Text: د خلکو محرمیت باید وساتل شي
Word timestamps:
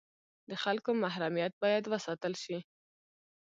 د 0.49 0.51
خلکو 0.63 0.89
محرمیت 1.03 1.53
باید 1.63 1.83
وساتل 1.93 2.33
شي 2.43 2.57